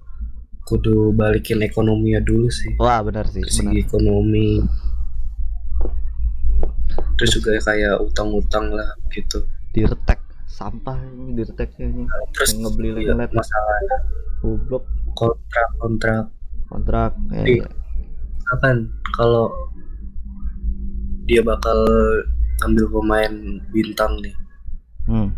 [0.63, 3.85] kudu balikin ekonominya dulu sih Wah benar sih, segi benar.
[3.85, 4.63] ekonomi
[7.25, 9.41] terus juga kayak utang-utang lah gitu
[9.73, 12.05] Dirtek sampah ini dirteknya ini.
[12.31, 13.79] terus Yang ngebeli iya, lagi masalah
[14.45, 14.85] goblok
[15.17, 16.25] kontrak kontrak
[16.69, 17.67] kontrak ya, Iya.
[18.45, 18.55] ya.
[18.61, 18.77] kan
[19.17, 19.49] kalau
[21.25, 21.75] dia bakal
[22.63, 23.33] ambil pemain
[23.73, 24.35] bintang nih
[25.05, 25.33] Hmm.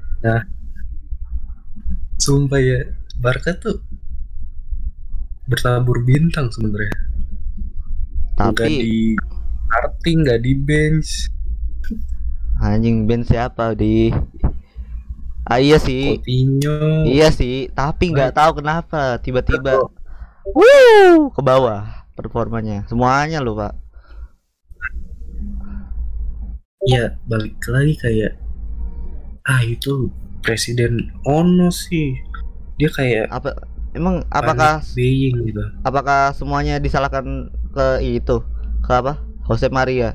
[2.18, 2.80] sumpah ya
[3.22, 3.78] Barca tuh
[5.46, 6.94] bertabur bintang sebenarnya
[8.36, 8.96] nggak Tapi di
[9.66, 11.30] starting nggak di bench
[12.62, 14.10] anjing Ben siapa di
[15.46, 16.18] Ah iya sih.
[16.18, 19.78] Coutinho Iya sih, tapi nggak tahu kenapa tiba-tiba
[20.50, 21.86] wuh ke bawah
[22.18, 22.82] performanya.
[22.90, 23.86] Semuanya loh, Pak.
[26.86, 28.32] ya balik lagi kayak
[29.42, 30.06] ah itu
[30.38, 32.14] presiden Ono sih
[32.78, 33.58] dia kayak Apa
[33.90, 38.40] emang apakah buying gitu apakah semuanya disalahkan ke itu?
[38.86, 39.18] Ke apa?
[39.50, 40.14] Jose Maria.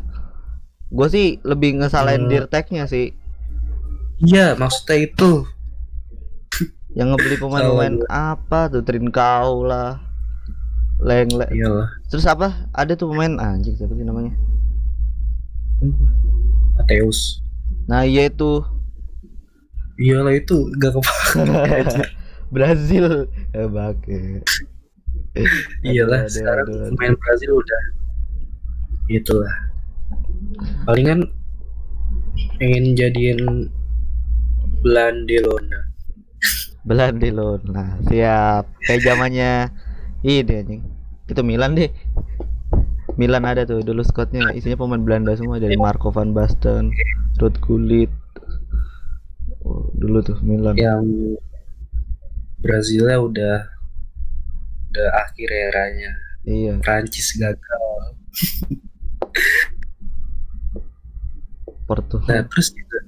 [0.91, 2.31] Gue sih lebih ngesalahin Hmm.
[2.31, 3.15] Dirteknya sih
[4.21, 5.49] iya maksudnya itu
[6.93, 9.97] yang ngebeli pemain-pemain apa tuh Trincao lah.
[11.01, 11.49] Lengle.
[11.49, 12.69] iyalah Terus apa?
[12.69, 14.35] Ada tuh pemain anjing siapa sih namanya?
[16.77, 17.41] Mateus
[17.89, 18.61] Nah, iya itu
[19.97, 22.05] iyalah itu gak kepake
[22.53, 23.25] Brazil.
[23.55, 24.43] Eh, bake.
[25.81, 26.89] iyalah Aduh, sekarang aduh, aduh.
[26.93, 27.81] pemain Brazil udah
[29.09, 29.55] itulah
[30.85, 31.25] palingan
[32.57, 33.69] pengen jadiin
[34.81, 35.91] Blandelona
[36.81, 37.61] Belandilon.
[37.69, 38.65] Nah, siap.
[38.89, 39.69] Kayak zamannya
[40.25, 40.81] ini anjing.
[41.29, 41.93] Itu Milan deh.
[43.21, 46.89] Milan ada tuh dulu squadnya isinya pemain Belanda semua dari Marco van Basten,
[47.37, 48.09] Ruud Gullit.
[49.61, 50.73] Oh, dulu tuh Milan.
[50.73, 51.05] yang
[52.61, 53.57] Brazilnya udah
[54.91, 56.11] udah akhir eranya
[56.49, 56.81] Iya.
[56.81, 58.17] Prancis gagal
[61.91, 62.23] Porto.
[62.23, 62.99] nah terus juga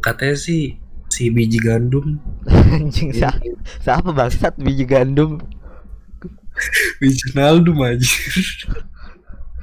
[0.00, 0.80] katanya sih
[1.12, 2.16] si biji gandum
[2.72, 3.36] Anjing sa
[3.84, 5.36] siapa bangsat biji gandum?
[7.04, 8.08] biji naldum aja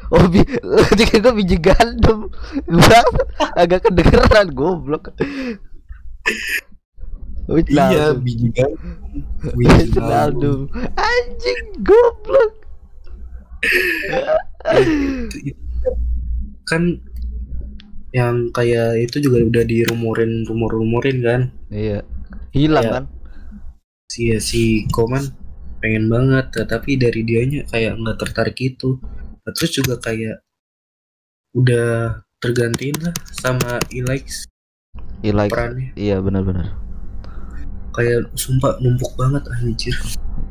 [0.10, 0.42] Oh, bi
[0.98, 2.34] jadi gue biji gandum.
[2.65, 3.10] Bang,
[3.54, 5.13] agak kedengeran goblok.
[7.46, 8.18] iya Wijnaldum.
[8.26, 8.98] biji gandum
[9.54, 10.98] biji naldum Wijnaldum.
[10.98, 12.54] Anjing goblok.
[16.65, 17.06] Kan
[18.10, 22.02] yang kayak itu juga udah dirumorin rumor-rumorin kan Iya.
[22.50, 22.93] Hilang Iya.
[22.95, 23.06] kan?
[24.10, 25.22] si si Koman
[25.80, 28.98] pengen banget tapi dari dianya kayak nggak tertarik itu
[29.39, 30.41] Nah, terus juga kayak
[31.54, 34.30] udah tergantiin lah sama Iya like.
[35.50, 36.74] perannya Iya benar-benar.
[37.89, 39.95] kayak sumpah numpuk banget anjir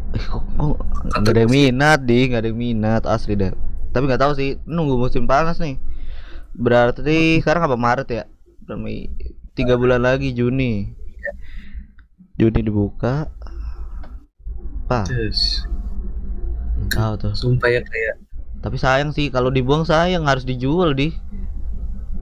[0.09, 0.75] Eh, kok, kok
[1.21, 3.53] nggak ada yang minat di, nggak ada yang minat asli deh.
[3.93, 5.77] Tapi nggak tahu sih, nunggu musim panas nih.
[6.55, 8.25] Berarti sekarang apa Maret ya?
[8.77, 9.09] Mei.
[9.57, 10.93] Tiga bulan lagi Juni.
[12.39, 13.27] Juni dibuka.
[14.89, 15.69] Pak, terus
[16.89, 17.37] tahu tuh.
[17.37, 18.17] sumpah ya kayak
[18.65, 21.13] Tapi sayang sih kalau dibuang sayang harus dijual di.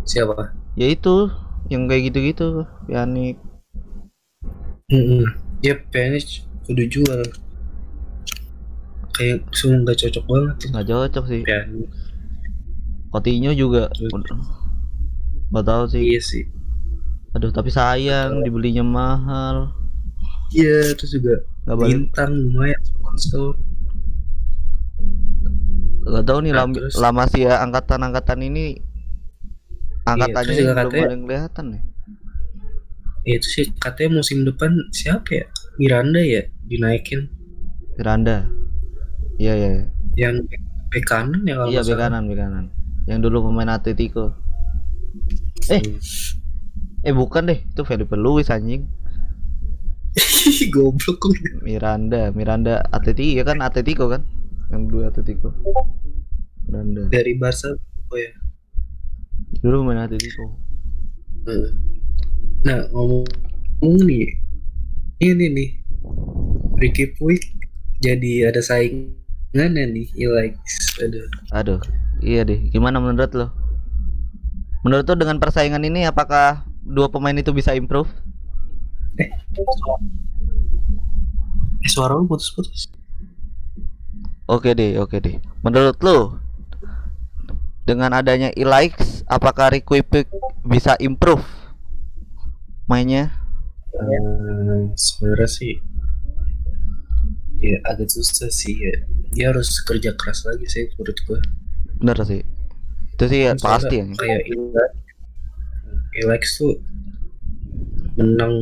[0.03, 1.31] siapa Ya itu
[1.71, 3.39] yang kayak gitu-gitu, Pianik.
[4.91, 5.27] Mm-mm.
[5.63, 7.21] ya Pjanic udah jual
[9.15, 11.43] kayak sungguh nggak cocok banget Nggak cocok sih.
[11.43, 11.87] Pjanic
[13.17, 13.89] Coutinho juga.
[15.49, 16.05] Tahu sih.
[16.05, 16.45] iya sih
[17.33, 19.73] Aduh, tapi sayang dibelinya mahal.
[20.53, 21.93] iya terus juga Nggak balik.
[21.97, 23.57] bintang lumayan sponsor
[26.07, 28.79] Gak tahu nih Nah, terus- lama sih ya angkatan-angkatan ini
[30.05, 31.83] angkatannya juga belum katanya- ada yang kelihatan nih.
[33.25, 35.45] Ya, itu sih katanya musim depan siapa ya
[35.77, 37.27] Miranda ya dinaikin
[37.97, 38.47] Miranda.
[39.37, 39.69] Iya iya.
[39.73, 39.85] iya.
[40.17, 40.37] yang
[40.89, 42.65] bek kanan ya kalau Iya kanan bek kanan.
[43.07, 44.35] Yang dulu pemain Atletico.
[45.71, 45.83] Eh,
[47.07, 48.87] eh bukan deh, itu Felipe Luis anjing.
[50.75, 54.25] goblok kok Miranda, Miranda Atletico ya kan Atletico kan?
[54.73, 55.51] Yang dulu Atletico.
[56.67, 57.07] Miranda.
[57.15, 57.71] dari Barca
[58.11, 58.33] oh ya
[59.63, 60.59] Dulu pemain Atletico.
[62.67, 63.23] Nah ngomong
[63.79, 64.27] ngomong nih
[65.23, 65.71] ini nih
[66.83, 67.41] Ricky Puig
[68.03, 70.57] jadi ada saingannya nih Ilex
[71.01, 71.81] aduh Aduh,
[72.23, 72.71] iya deh.
[72.73, 73.47] Gimana menurut lo?
[74.87, 78.09] Menurut lo dengan persaingan ini apakah dua pemain itu bisa improve?
[79.17, 79.33] eh
[81.89, 82.93] suara lu putus-putus
[84.47, 85.43] Oke deh, oke deh.
[85.65, 86.39] Menurut lo
[87.83, 90.07] dengan adanya Ilaix, apakah Puig
[90.63, 91.43] bisa improve
[92.87, 93.35] mainnya?
[93.97, 95.75] Eh, sebenarnya sih
[97.57, 98.95] ya agak susah sih ya
[99.33, 101.41] dia harus kerja keras lagi sih menurut gua
[101.97, 102.43] Bener sih.
[103.13, 104.05] Itu sih ya, pasti ya.
[104.13, 104.43] kayak
[106.17, 106.77] Ilex tuh
[108.17, 108.55] menang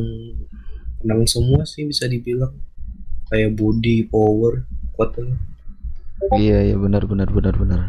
[0.99, 2.51] menang semua sih bisa dibilang
[3.27, 5.35] kayak body power kuatnya
[6.33, 7.81] Iya, iya benar benar benar benar.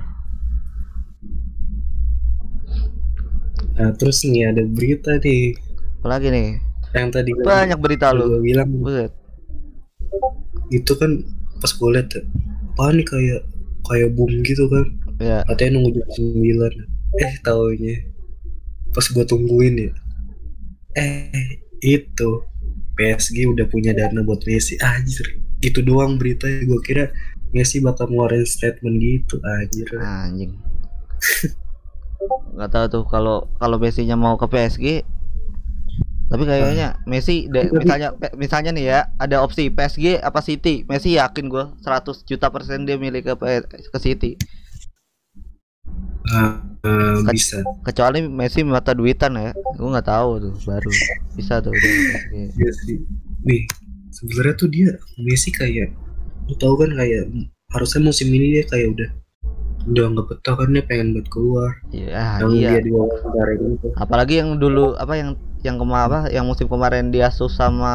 [3.73, 5.53] nah terus nih ada berita nih
[6.01, 6.49] Apalagi nih?
[6.95, 8.41] yang tadi Banyak berita lu.
[8.41, 9.13] bilang Buset.
[10.73, 11.21] itu kan
[11.59, 12.09] pas gue liat
[12.73, 13.41] apaan nih kayak
[13.85, 16.73] kayak boom gitu kan Ya, katanya nunggu jam 9
[17.17, 17.95] eh taunya.
[18.93, 19.93] Pas gue tungguin ya.
[20.97, 22.31] Eh itu.
[22.97, 25.37] PSG udah punya dana buat Messi anjir.
[25.61, 27.13] Itu doang berita gue kira
[27.53, 29.37] Messi bakal ngeluarin statement gitu.
[29.45, 29.89] Anjir.
[30.01, 30.57] Anjing.
[32.57, 35.05] Nggak tahu tuh kalau kalau Messi-nya mau ke PSG.
[36.27, 40.83] Tapi kayaknya Messi de- misalnya misalnya nih ya, ada opsi PSG apa City.
[40.89, 43.33] Messi yakin gua 100 juta persen dia milih ke
[43.93, 44.41] ke City.
[46.27, 46.53] Eh,
[47.23, 49.51] Ke- bisa Kecuali Messi mata duitan ya.
[49.75, 50.91] Gua nggak tahu tuh baru.
[51.35, 51.75] Bisa tuh.
[52.33, 52.99] Iya sih
[53.43, 53.63] nih
[54.11, 55.95] sebenarnya tuh dia Messi kayak
[56.47, 57.27] lu tahu kan kayak
[57.71, 59.11] harusnya musim ini dia kayak udah
[59.87, 62.71] udah nggak betah kan dia pengen buat keluar Iya, yang iya.
[62.75, 67.31] dia diwawancara gitu Apalagi yang dulu apa yang yang kema apa yang musim kemarin dia
[67.31, 67.95] sus sama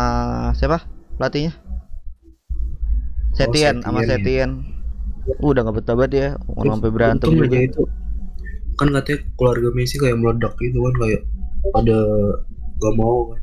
[0.55, 1.51] siapa pelatihnya?
[3.31, 4.51] Setien sama Oh, Setien, Setien.
[5.39, 7.57] Uh, udah nggak betah banget ya, Terus sampai berantem juga.
[7.59, 7.81] itu
[8.81, 11.21] kan katanya keluarga Messi kayak meledak gitu kan kayak
[11.77, 11.99] ada
[12.75, 13.39] gak mau kan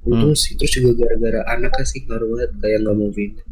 [0.00, 0.34] Hmm.
[0.34, 3.46] sih terus juga gara-gara anaknya sih ngaruh banget kayak nggak mau pindah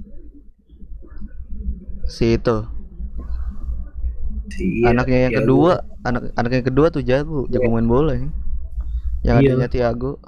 [2.07, 2.57] Si itu
[4.59, 5.73] Iya, anaknya yang kedua
[6.03, 8.27] anak anaknya yang kedua tuh jago jago main bola ya.
[9.23, 9.55] yang Iya.
[9.55, 10.19] adanya Tiago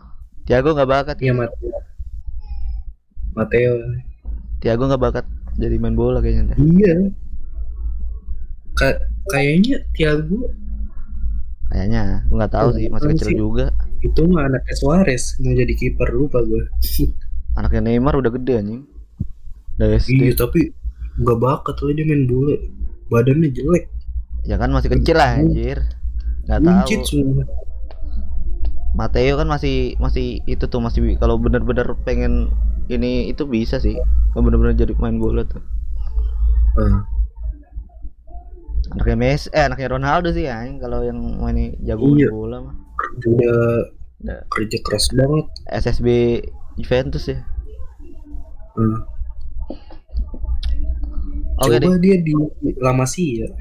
[0.45, 1.71] Tiago nggak bakat Iya Mateo.
[3.33, 3.73] Mateo.
[4.59, 5.25] Tiago nggak bakat
[5.57, 6.55] jadi main bola kayaknya.
[6.55, 7.11] Iya.
[8.73, 10.49] Ka- kayaknya Thiago
[11.69, 13.37] kayaknya gua nggak tahu sih masih apaan kecil sih?
[13.37, 13.67] juga
[14.01, 16.63] itu mah anaknya Suarez mau jadi kiper lupa gue.
[17.59, 18.83] anaknya Neymar udah gede anjing
[19.77, 20.61] udah SD Iya tapi
[21.21, 22.57] nggak bakat lah dia main bola.
[23.11, 23.85] Badannya jelek.
[24.41, 25.79] ya kan masih kecil lah anjir
[26.49, 27.45] nggak tahu semua.
[28.91, 32.51] Mateo kan masih masih itu tuh masih kalau bener-bener pengen
[32.89, 33.95] ini itu bisa sih
[34.33, 35.63] kalau bener-bener jadi main bola tuh
[36.75, 37.03] Ah,
[38.91, 42.29] anaknya Messi eh anaknya Ronaldo sih ya kalau yang main jago Iya.
[42.29, 42.75] bola mah
[43.23, 43.59] udah
[44.51, 45.47] kerja keras banget.
[45.71, 46.07] SSB
[46.77, 47.39] Juventus ya
[48.75, 48.99] Ah.
[51.61, 52.33] oke Coba deh dia di
[52.79, 53.47] La Masia.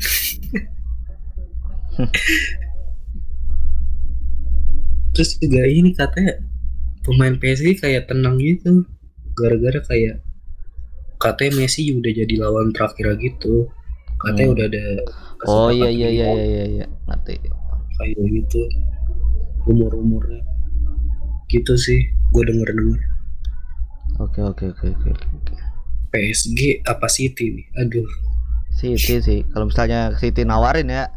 [5.11, 6.39] Terus juga ini katanya
[7.03, 8.85] pemain PSG kayak tenang gitu.
[9.35, 10.21] Gara-gara kayak
[11.19, 13.67] katanya Messi udah jadi lawan terakhir gitu.
[14.19, 14.53] Katanya Hmm.
[14.53, 14.83] udah ada
[15.47, 16.85] oh iya iya iya iya iya iya.
[17.05, 17.35] Ngerti.
[17.95, 18.61] Kayak gitu.
[19.65, 20.43] Umur-umurnya
[21.47, 21.97] gitu sih
[22.29, 23.01] gue denger denger
[24.19, 25.53] oke oke oke oke oke.
[26.09, 27.65] PSG apa City nih?
[27.77, 28.05] Aduh.
[28.71, 29.39] City sih.
[29.47, 31.09] Kalau misalnya City nawarin ya.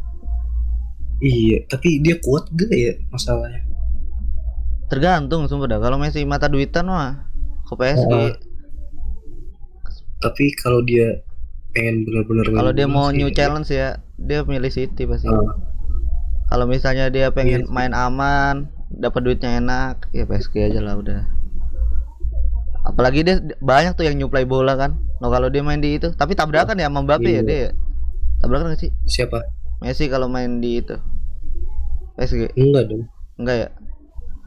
[1.19, 3.61] Iya tapi dia kuat gak ya masalahnya?
[4.87, 5.79] Tergantung sumpah dah.
[5.79, 7.25] Kalau Messi mata duitan mah
[7.63, 8.31] ke PSG Oh.
[10.19, 11.19] tapi kalau dia
[11.73, 15.25] pengen benar-benar main kalau dia mau sih, new challenge ya dia milih City pasti.
[15.25, 15.57] Ah,
[16.47, 17.73] kalau misalnya dia pengen Iya sih.
[17.73, 21.25] main aman dapat duitnya enak ya PSG aja lah udah.
[22.83, 24.99] Apalagi dia banyak tuh yang nyuplai bola kan.
[25.17, 27.41] No kalau dia main di itu tapi tabrakan ya sama Mbappe ya Iya.
[27.41, 27.71] dia ya?
[28.37, 28.91] tabrakan gak sih?
[29.07, 29.39] Siapa?
[29.79, 30.95] Messi kalau main di itu
[32.13, 33.03] PSG enggak dong.
[33.35, 33.67] Enggak ya?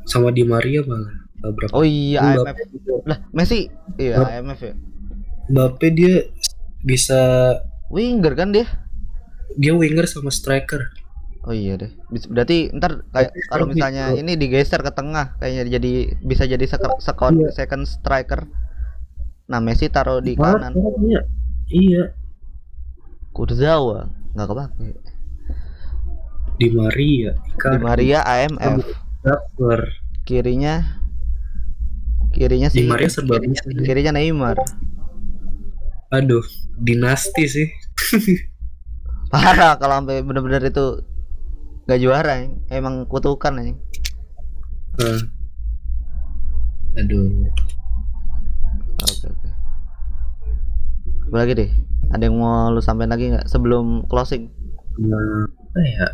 [0.04, 3.66] Sama Di Maria malah tabrak oh iya Mbappe IMF lah Messi?
[3.96, 4.32] Iya Mbappe.
[4.36, 4.74] IMF ya?
[5.46, 6.14] Mbappe dia
[6.86, 7.18] bisa
[7.90, 8.66] winger kan dia
[9.54, 10.86] dia winger sama striker
[11.42, 11.94] Oh iya deh.
[12.26, 14.18] Berarti ntar kayak kalau misalnya gitu.
[14.18, 17.54] ini digeser ke tengah kayaknya jadi bisa jadi sek- second, Iya.
[17.54, 18.50] second striker.
[19.46, 20.74] Nah, Messi taruh di Malah kanan.
[21.06, 21.22] iya
[21.68, 22.02] iya
[23.30, 24.88] Kurzawa nggak kepake.
[26.58, 28.82] Di Maria Di Icardi, Maria AMF.
[29.22, 29.82] Draxler.
[30.26, 30.74] Kirinya
[32.32, 34.58] kirinya Di sih Maria serba bisa kirinya Neymar.
[36.10, 36.44] Aduh
[36.78, 37.68] dinasti sih
[39.26, 41.02] Parah kalau sampai bener-bener itu
[41.86, 42.46] nggak juara ya.
[42.78, 43.74] emang kutukan ya.
[45.02, 45.20] Ah.
[46.96, 47.26] aduh
[48.96, 49.48] Oke oke.
[51.26, 51.70] Apa lagi deh?
[52.14, 54.48] Ada yang mau lu sampein lagi nggak sebelum closing?
[54.96, 56.08] nah ya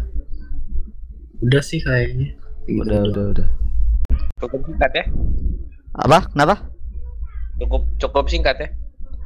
[1.38, 2.34] udah sih kayaknya
[2.66, 3.10] Gitu Udah doang.
[3.12, 3.48] udah udah.
[4.38, 5.04] Cukup singkat ya.
[5.94, 6.18] Apa?
[6.30, 6.54] Kenapa?
[7.58, 8.68] Cukup cukup singkat ya.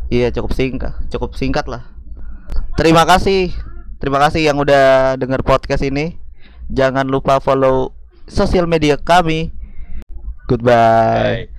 [0.07, 1.83] Iya cukup singkat, cukup singkat lah.
[2.79, 3.51] Terima kasih,
[3.99, 6.15] terima kasih yang udah denger podcast ini.
[6.71, 7.95] Jangan lupa follow
[8.31, 9.51] sosial media kami.
[10.47, 11.51] Goodbye.
[11.51, 11.56] Bye.